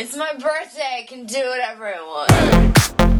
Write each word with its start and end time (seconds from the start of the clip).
It's 0.00 0.14
my 0.14 0.32
birthday. 0.34 1.00
I 1.00 1.06
can 1.08 1.26
do 1.26 1.44
whatever 1.48 1.92
I 1.92 2.00
want. 2.02 3.17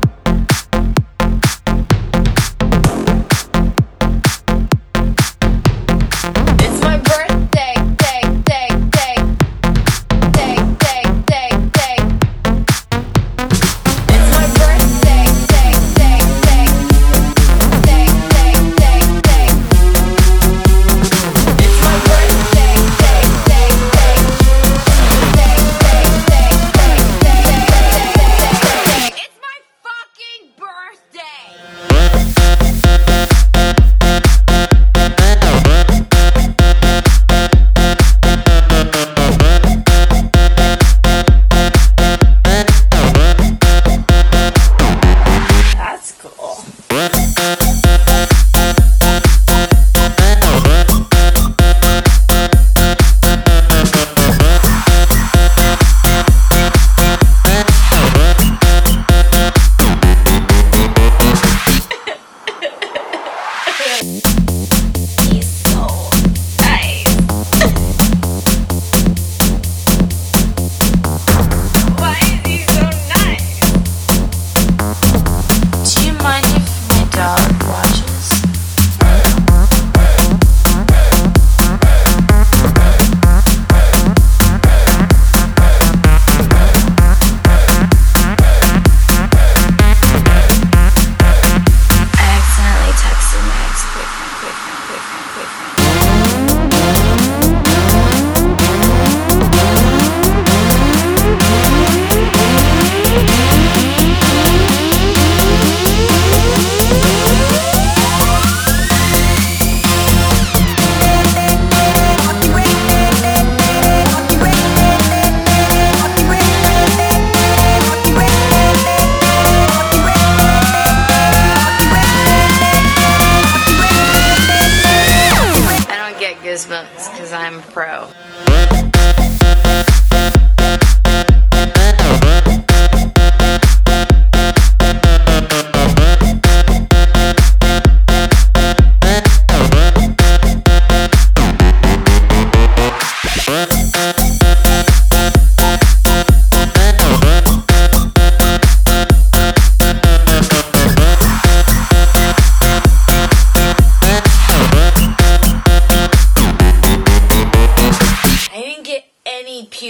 I'm 127.33 127.63
pro. 127.63 128.09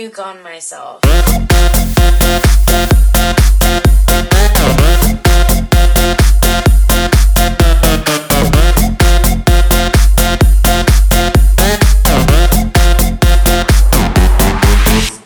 nuke 0.09 0.25
on 0.25 0.43
myself. 0.43 1.01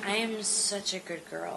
I 0.04 0.16
am 0.16 0.42
such 0.42 0.94
a 0.94 0.98
good 0.98 1.22
girl. 1.30 1.56